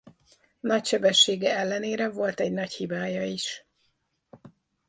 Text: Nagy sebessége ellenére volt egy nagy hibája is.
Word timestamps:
Nagy 0.59 0.85
sebessége 0.85 1.55
ellenére 1.57 2.09
volt 2.09 2.39
egy 2.39 2.51
nagy 2.51 2.71
hibája 2.73 3.23
is. 3.23 3.65